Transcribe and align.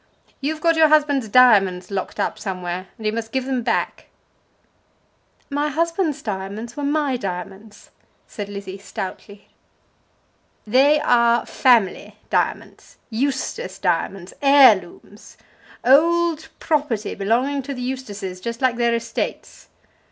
You've 0.39 0.61
got 0.61 0.77
your 0.77 0.87
husband's 0.87 1.27
diamonds 1.29 1.91
locked 1.91 2.19
up 2.19 2.39
somewhere, 2.39 2.87
and 2.97 3.05
you 3.05 3.13
must 3.13 3.31
give 3.31 3.45
them 3.45 3.61
back." 3.61 4.07
"My 5.51 5.67
husband's 5.69 6.23
diamonds 6.23 6.75
were 6.75 6.81
my 6.81 7.17
diamonds," 7.17 7.91
said 8.25 8.49
Lizzie 8.49 8.79
stoutly. 8.79 9.49
"They 10.65 10.99
are 11.01 11.45
family 11.45 12.17
diamonds, 12.31 12.97
Eustace 13.11 13.77
diamonds, 13.77 14.33
heirlooms, 14.41 15.37
old 15.85 16.49
property 16.57 17.13
belonging 17.13 17.61
to 17.61 17.73
the 17.75 17.81
Eustaces, 17.83 18.41
just 18.41 18.59
like 18.59 18.77
their 18.77 18.95
estates. 18.95 19.67